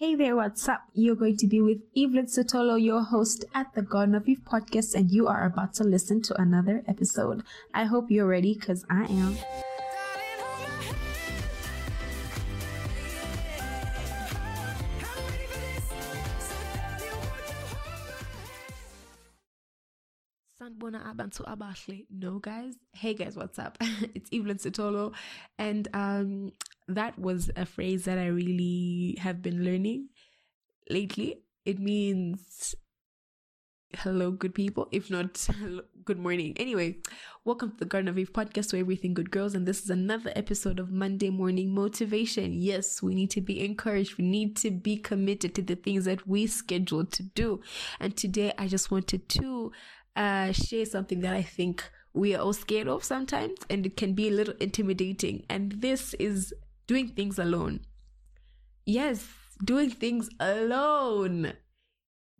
[0.00, 0.82] Hey there, what's up?
[0.94, 4.94] You're going to be with Evelyn Sotolo, your host at the Garden of Eve podcast,
[4.94, 7.42] and you are about to listen to another episode.
[7.74, 9.36] I hope you're ready because I am.
[22.08, 22.74] No, guys.
[22.92, 23.76] Hey, guys, what's up?
[24.14, 25.12] it's Evelyn Sotolo,
[25.58, 26.52] and um,
[26.88, 30.08] that was a phrase that I really have been learning
[30.88, 31.42] lately.
[31.64, 32.74] It means
[33.94, 36.54] hello, good people, if not hello, good morning.
[36.56, 36.96] Anyway,
[37.44, 40.32] welcome to the Garden of Eve podcast where everything good girls, and this is another
[40.34, 42.54] episode of Monday Morning Motivation.
[42.54, 46.26] Yes, we need to be encouraged, we need to be committed to the things that
[46.26, 47.60] we scheduled to do.
[48.00, 49.72] And today I just wanted to
[50.16, 51.84] uh, share something that I think
[52.14, 55.44] we are all scared of sometimes, and it can be a little intimidating.
[55.50, 56.54] And this is
[56.88, 57.80] doing things alone.
[58.84, 59.28] Yes,
[59.62, 61.52] doing things alone.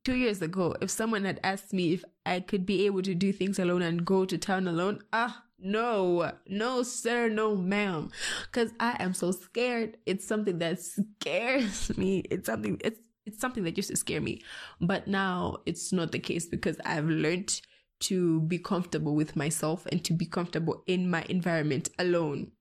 [0.04, 3.32] Two years ago, if someone had asked me if I could be able to do
[3.32, 8.10] things alone and go to town alone, ah, no, no, sir, no, ma'am.
[8.46, 9.98] Because I am so scared.
[10.06, 12.20] It's something that scares me.
[12.30, 14.42] It's something, it's, it's something that used to scare me.
[14.80, 17.60] But now it's not the case because I've learned
[18.00, 22.52] to be comfortable with myself and to be comfortable in my environment alone.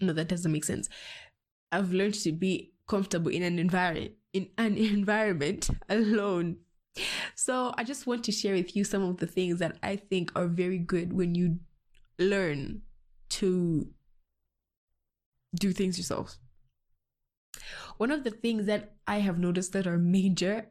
[0.00, 0.88] No, that doesn't make sense.
[1.72, 6.56] I've learned to be comfortable in an environment in an environment alone.
[7.34, 10.32] So I just want to share with you some of the things that I think
[10.34, 11.60] are very good when you
[12.18, 12.82] learn
[13.30, 13.88] to
[15.54, 16.38] do things yourself.
[17.96, 20.66] One of the things that I have noticed that are major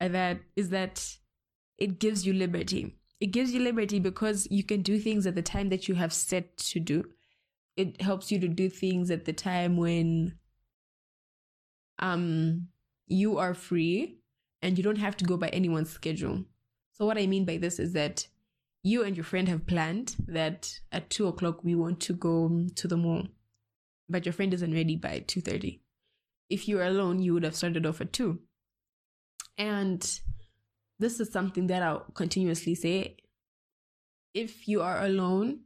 [0.00, 1.16] uh, that is that
[1.78, 2.96] it gives you liberty.
[3.20, 6.12] It gives you liberty because you can do things at the time that you have
[6.12, 7.04] set to do
[7.76, 10.38] it helps you to do things at the time when
[11.98, 12.68] um
[13.06, 14.18] you are free
[14.62, 16.44] and you don't have to go by anyone's schedule.
[16.92, 18.26] So what I mean by this is that
[18.82, 22.88] you and your friend have planned that at two o'clock we want to go to
[22.88, 23.26] the mall,
[24.08, 25.82] but your friend isn't ready by two thirty.
[26.50, 28.40] If you were alone, you would have started off at two.
[29.56, 30.20] And
[30.98, 33.16] this is something that I'll continuously say.
[34.34, 35.60] If you are alone,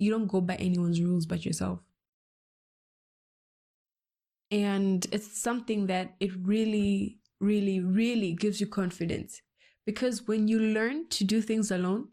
[0.00, 1.80] you don't go by anyone's rules but yourself.
[4.50, 9.42] And it's something that it really, really, really gives you confidence.
[9.86, 12.08] Because when you learn to do things alone,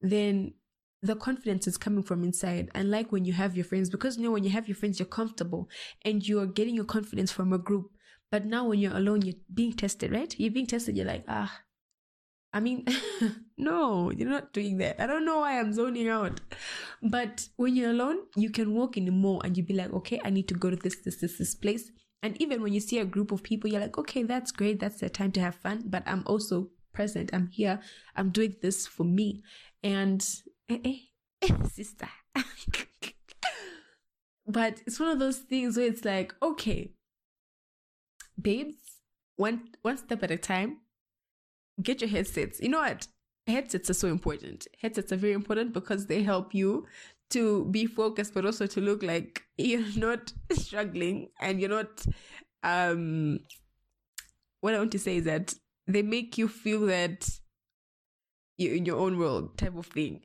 [0.00, 0.54] then
[1.02, 2.70] the confidence is coming from inside.
[2.74, 4.98] And like when you have your friends, because you know, when you have your friends,
[4.98, 5.68] you're comfortable
[6.04, 7.90] and you're getting your confidence from a group.
[8.30, 10.34] But now when you're alone, you're being tested, right?
[10.38, 10.96] You're being tested.
[10.96, 11.52] You're like, ah,
[12.52, 12.86] I mean,
[13.56, 15.00] no, you're not doing that.
[15.00, 16.40] I don't know why I'm zoning out.
[17.02, 20.20] But when you're alone, you can walk in the mall and you be like, okay,
[20.24, 21.90] I need to go to this, this, this, this place.
[22.22, 24.80] And even when you see a group of people, you're like, okay, that's great.
[24.80, 25.84] That's the time to have fun.
[25.86, 27.30] But I'm also present.
[27.32, 27.80] I'm here.
[28.14, 29.42] I'm doing this for me.
[29.82, 30.24] And,
[30.68, 32.08] eh, eh, sister.
[34.46, 36.92] but it's one of those things where it's like, okay,
[38.40, 38.76] babes,
[39.36, 40.81] one, one step at a time
[41.80, 42.60] get your headsets.
[42.60, 43.06] You know what?
[43.46, 44.66] Headsets are so important.
[44.80, 46.86] Headsets are very important because they help you
[47.30, 52.04] to be focused, but also to look like you're not struggling and you're not.
[52.62, 53.40] Um,
[54.60, 55.54] what I want to say is that
[55.88, 57.28] they make you feel that
[58.58, 60.22] you're in your own world, type of thing.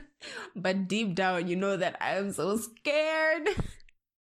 [0.56, 3.48] but deep down, you know that I am so scared.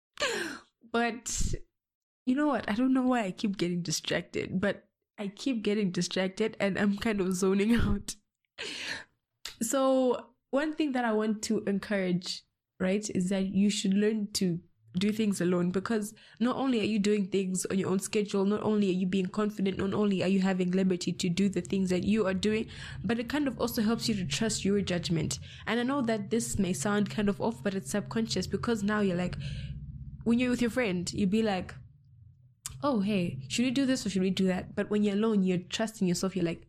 [0.91, 1.53] but
[2.25, 2.69] you know what?
[2.69, 4.85] I don't know why I keep getting distracted, but
[5.17, 8.15] I keep getting distracted and I'm kind of zoning out.
[9.61, 12.43] So, one thing that I want to encourage,
[12.79, 14.59] right, is that you should learn to
[14.99, 18.61] do things alone because not only are you doing things on your own schedule, not
[18.61, 21.89] only are you being confident, not only are you having liberty to do the things
[21.89, 22.67] that you are doing,
[23.03, 25.39] but it kind of also helps you to trust your judgment.
[25.65, 28.99] And I know that this may sound kind of off, but it's subconscious because now
[28.99, 29.37] you're like,
[30.23, 31.73] when you're with your friend, you'd be like,
[32.83, 34.75] oh, hey, should we do this or should we do that?
[34.75, 36.35] But when you're alone, you're trusting yourself.
[36.35, 36.67] You're like,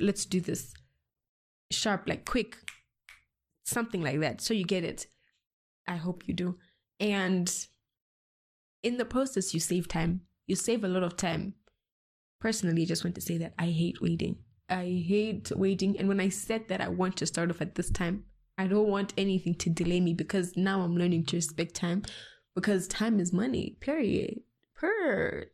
[0.00, 0.72] let's do this.
[1.70, 2.56] Sharp, like quick,
[3.64, 4.40] something like that.
[4.40, 5.06] So you get it.
[5.86, 6.56] I hope you do.
[6.98, 7.54] And
[8.82, 10.22] in the process, you save time.
[10.46, 11.54] You save a lot of time.
[12.40, 14.36] Personally, I just want to say that I hate waiting.
[14.70, 15.98] I hate waiting.
[15.98, 18.24] And when I said that I want to start off at this time,
[18.56, 22.02] I don't want anything to delay me because now I'm learning to respect time
[22.54, 24.40] because time is money, period
[24.80, 25.50] heard.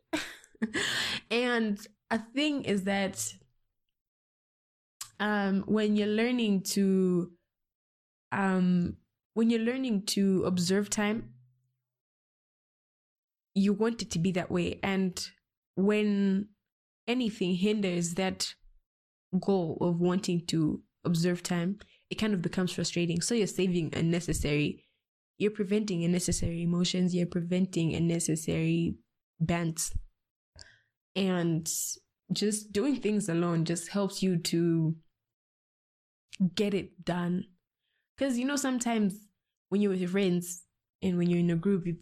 [1.31, 1.79] and
[2.11, 3.33] a thing is that
[5.21, 7.31] um, when you're learning to
[8.33, 8.97] um,
[9.35, 11.31] when you're learning to observe time,
[13.55, 14.79] you want it to be that way.
[14.83, 15.27] And
[15.75, 16.49] when
[17.07, 18.55] anything hinders that
[19.41, 21.79] goal of wanting to observe time,
[22.11, 23.21] it kind of becomes frustrating.
[23.21, 24.85] So you're saving unnecessary,
[25.39, 28.97] you're preventing unnecessary emotions, you're preventing unnecessary
[29.43, 29.93] bants.
[31.15, 31.69] And
[32.33, 34.97] just doing things alone just helps you to
[36.55, 37.45] get it done.
[38.17, 39.27] Because, you know, sometimes
[39.69, 40.63] when you're with your friends
[41.03, 41.97] and when you're in a group, you,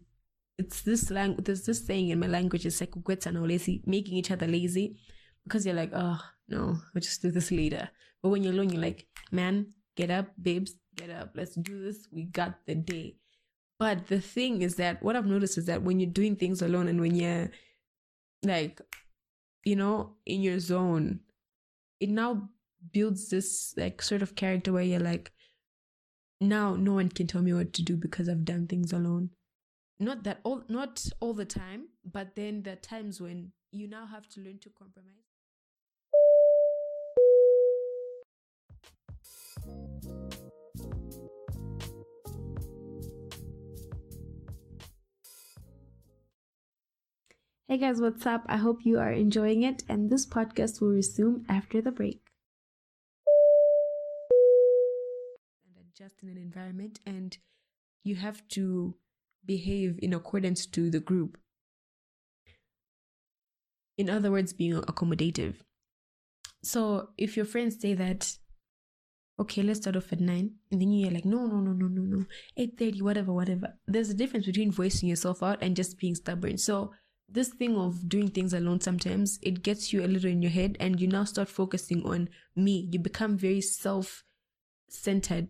[0.59, 2.95] it's this language, there's this saying in my language, it's like
[3.87, 4.99] making each other lazy
[5.45, 7.89] because you're like, oh, no, we'll just do this later.
[8.23, 9.67] But when you're alone, you're like, man,
[9.97, 12.07] get up, babes, get up, let's do this.
[12.13, 13.17] We got the day.
[13.85, 16.89] But the thing is that what I've noticed is that when you're doing things alone
[16.89, 17.51] and when you're
[18.43, 18.81] like,
[19.63, 21.21] you know, in your zone,
[22.01, 22.49] it now
[22.95, 25.33] builds this like sort of character where you're like,
[26.41, 29.29] now no one can tell me what to do because I've done things alone.
[30.01, 34.07] Not that all not all the time, but then there are times when you now
[34.07, 35.34] have to learn to compromise.
[47.67, 48.43] Hey guys, what's up?
[48.47, 52.21] I hope you are enjoying it, and this podcast will resume after the break.
[55.65, 57.39] And adjust in an environment, and
[58.03, 58.97] you have to
[59.47, 61.39] behave in accordance to the group.
[63.97, 65.55] In other words, being accommodative.
[66.63, 68.37] So if your friends say that,
[69.41, 72.03] okay, let's start off at nine, and then you're like, no, no, no, no, no,
[72.03, 72.27] no,
[72.59, 73.73] eight thirty, whatever, whatever.
[73.87, 76.59] There's a difference between voicing yourself out and just being stubborn.
[76.59, 76.93] So
[77.29, 80.77] this thing of doing things alone sometimes it gets you a little in your head
[80.79, 82.89] and you now start focusing on me.
[82.93, 84.25] You become very self
[84.89, 85.49] centered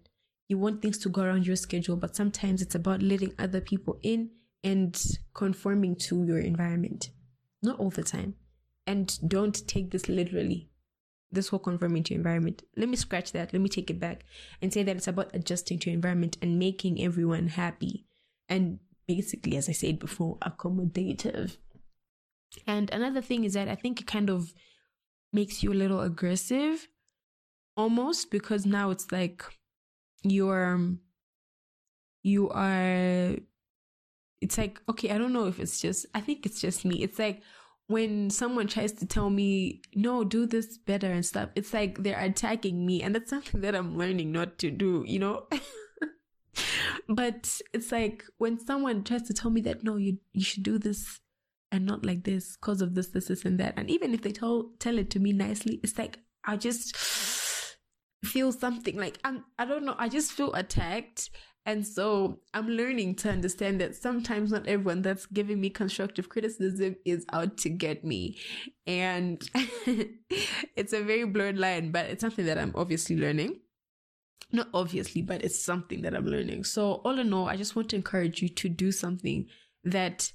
[0.49, 3.99] you want things to go around your schedule but sometimes it's about letting other people
[4.03, 4.31] in
[4.63, 5.03] and
[5.35, 7.11] conforming to your environment.
[7.63, 8.35] Not all the time.
[8.87, 10.71] And don't take this literally
[11.33, 12.63] this whole conforming to environment.
[12.77, 13.53] Let me scratch that.
[13.53, 14.25] Let me take it back
[14.63, 18.07] and say that it's about adjusting to environment and making everyone happy
[18.49, 21.57] and basically as i said before accommodative
[22.67, 24.53] and another thing is that I think it kind of
[25.33, 26.89] makes you a little aggressive
[27.77, 29.45] almost because now it's like
[30.23, 31.01] you're um,
[32.23, 33.37] you are
[34.41, 37.03] it's like okay i don't know if it's just i think it's just me.
[37.03, 37.43] It's like
[37.87, 42.19] when someone tries to tell me no do this better and stuff it's like they're
[42.19, 45.47] attacking me and that's something that i'm learning not to do you know?
[47.09, 50.79] But it's like when someone tries to tell me that no you you should do
[50.79, 51.21] this
[51.75, 53.75] and not like this because of this, this, this, and that.
[53.77, 56.97] And even if they tell tell it to me nicely, it's like I just
[58.25, 61.31] feel something like I'm I don't know, I just feel attacked.
[61.67, 66.95] And so I'm learning to understand that sometimes not everyone that's giving me constructive criticism
[67.07, 68.39] is out to get me.
[68.87, 69.43] And
[70.77, 73.61] it's a very blurred line, but it's something that I'm obviously learning.
[74.53, 76.65] Not obviously, but it's something that I'm learning.
[76.65, 79.47] So all in all, I just want to encourage you to do something
[79.85, 80.31] that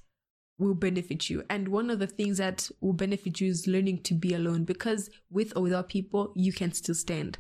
[0.60, 1.44] will benefit you.
[1.50, 5.10] And one of the things that will benefit you is learning to be alone because
[5.32, 7.38] with or without people, you can still stand.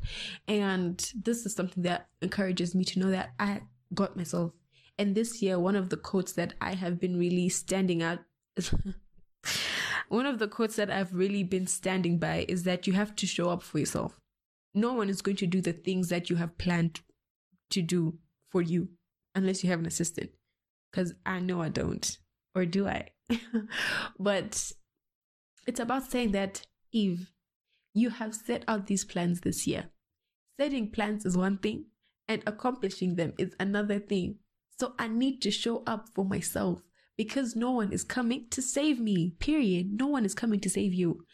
[0.47, 3.61] And this is something that encourages me to know that I
[3.93, 4.53] got myself.
[4.97, 8.19] And this year, one of the quotes that I have been really standing out.
[10.09, 13.27] one of the quotes that I've really been standing by is that you have to
[13.27, 14.19] show up for yourself.
[14.73, 17.01] No one is going to do the things that you have planned
[17.71, 18.17] to do
[18.49, 18.89] for you
[19.35, 20.31] unless you have an assistant.
[20.91, 22.17] Because I know I don't
[22.55, 23.09] or do I?
[24.19, 24.71] but
[25.67, 27.31] it's about saying that, Eve,
[27.93, 29.89] you have set out these plans this year.
[30.59, 31.85] Setting plans is one thing,
[32.27, 34.39] and accomplishing them is another thing.
[34.79, 36.79] So I need to show up for myself
[37.17, 39.91] because no one is coming to save me, period.
[39.91, 41.25] No one is coming to save you.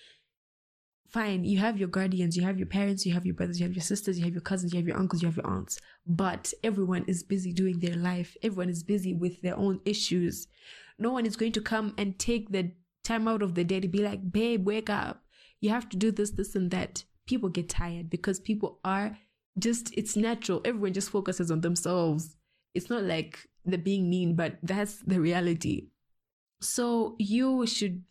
[1.09, 3.75] Fine, you have your guardians, you have your parents, you have your brothers, you have
[3.75, 5.79] your sisters, you have your cousins, you have your uncles, you have your aunts.
[6.05, 8.35] But everyone is busy doing their life.
[8.41, 10.47] Everyone is busy with their own issues.
[10.97, 12.71] No one is going to come and take the
[13.03, 15.21] time out of the day to be like, babe, wake up.
[15.61, 17.03] You have to do this, this, and that.
[17.27, 19.17] People get tired because people are
[19.57, 20.61] just, it's natural.
[20.63, 22.37] Everyone just focuses on themselves.
[22.73, 25.87] It's not like they're being mean, but that's the reality.
[26.61, 28.03] So you should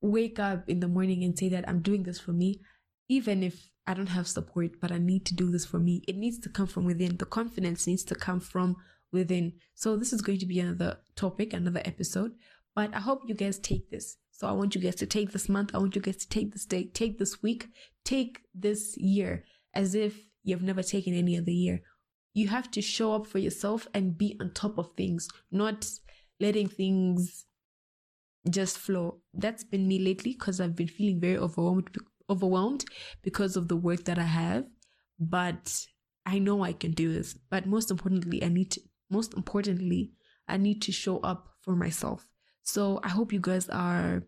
[0.00, 2.60] wake up in the morning and say that I'm doing this for me,
[3.08, 6.02] even if I don't have support, but I need to do this for me.
[6.06, 7.16] It needs to come from within.
[7.16, 8.76] The confidence needs to come from
[9.12, 9.54] within.
[9.74, 12.32] So this is going to be another topic, another episode.
[12.74, 14.16] But I hope you guys take this.
[14.30, 15.74] So I want you guys to take this month.
[15.74, 17.68] I want you guys to take this day, take this week,
[18.04, 21.80] take this year as if you've never taken any other year.
[22.32, 25.86] You have to show up for yourself and be on top of things, not
[26.38, 27.44] letting things
[28.48, 29.20] just flow.
[29.34, 31.96] That's been me lately because I've been feeling very overwhelmed
[32.30, 32.84] overwhelmed
[33.22, 34.64] because of the work that I have.
[35.18, 35.84] But
[36.24, 37.36] I know I can do this.
[37.50, 40.12] But most importantly, I need to most importantly,
[40.48, 42.26] I need to show up for myself.
[42.62, 44.22] So I hope you guys are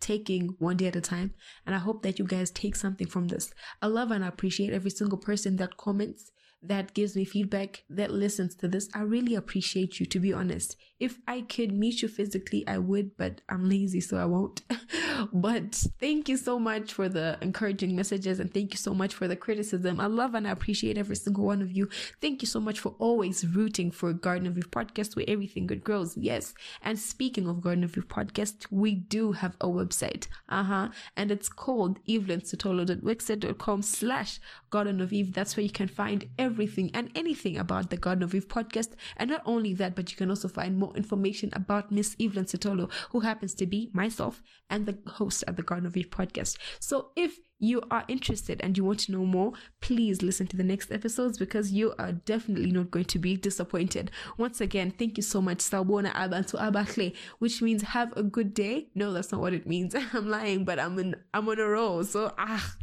[0.00, 1.34] taking one day at a time.
[1.66, 3.52] And I hope that you guys take something from this.
[3.82, 6.30] I love and appreciate every single person that comments,
[6.62, 8.88] that gives me feedback, that listens to this.
[8.94, 10.76] I really appreciate you, to be honest.
[10.98, 14.62] If I could meet you physically, I would, but I'm lazy, so I won't.
[15.32, 19.28] but thank you so much for the encouraging messages and thank you so much for
[19.28, 20.00] the criticism.
[20.00, 21.88] I love and I appreciate every single one of you.
[22.20, 25.84] Thank you so much for always rooting for Garden of Youth podcast where everything good
[25.84, 26.16] grows.
[26.16, 26.54] Yes.
[26.82, 30.26] And speaking of Garden of Youth podcast, we do have a website.
[30.48, 30.88] Uh huh.
[31.16, 34.40] And it's called evelynsotolo.wixsite.com slash
[34.70, 35.32] Garden of Eve.
[35.32, 38.92] That's where you can find everything and anything about the Garden of Eve podcast.
[39.16, 42.90] And not only that, but you can also find more information about Miss Evelyn Sotolo,
[43.10, 46.58] who happens to be myself and the host at the Garden of Eve podcast.
[46.80, 50.64] So if you are interested and you want to know more, please listen to the
[50.64, 54.10] next episodes because you are definitely not going to be disappointed.
[54.36, 58.88] Once again, thank you so much, Sawubona Abantu Abakhle, which means have a good day.
[58.94, 59.94] No, that's not what it means.
[60.12, 62.04] I'm lying, but I'm in, I'm on a roll.
[62.04, 62.74] So ah,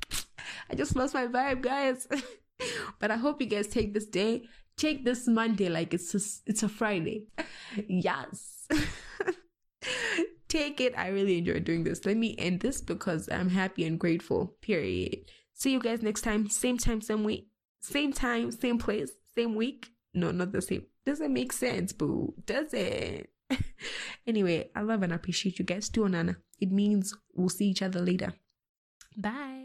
[0.70, 2.08] I just lost my vibe, guys.
[3.00, 4.44] but I hope you guys take this day,
[4.78, 7.28] take this Monday like it's a, it's a Friday.
[7.88, 8.68] yes.
[10.52, 10.94] Take it.
[10.98, 12.06] I really enjoy doing this.
[12.06, 14.56] Let me end this because I'm happy and grateful.
[14.62, 15.32] Period.
[15.54, 16.50] See you guys next time.
[16.50, 17.48] Same time, same week.
[17.82, 19.90] Same time, same place, same week.
[20.14, 20.84] No, not the same.
[21.06, 22.36] Doesn't make sense, boo.
[22.46, 23.32] Does it?
[24.28, 25.90] anyway, I love and appreciate you guys.
[25.90, 26.38] too, Nana.
[26.60, 28.34] It means we'll see each other later.
[29.18, 29.61] Bye.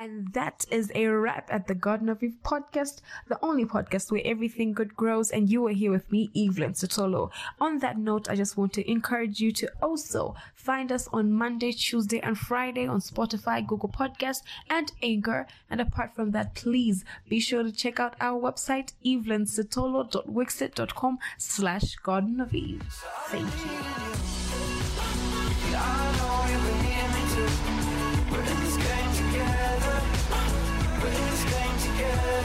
[0.00, 4.22] And that is a wrap at the Garden of Eve podcast, the only podcast where
[4.24, 5.30] everything good grows.
[5.30, 7.30] And you are here with me, Evelyn Sotolo.
[7.60, 11.72] On that note, I just want to encourage you to also find us on Monday,
[11.72, 14.40] Tuesday, and Friday on Spotify, Google Podcast,
[14.70, 15.46] and Anchor.
[15.68, 22.40] And apart from that, please be sure to check out our website, evelynsotolo.wixsite.com slash Garden
[22.40, 22.82] of Eve.
[23.26, 24.49] Thank you.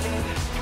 [0.03, 0.54] burning